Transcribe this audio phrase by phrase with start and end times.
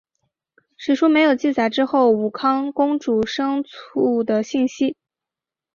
[0.77, 4.97] 史书没有记载之后武康公主生卒的信息。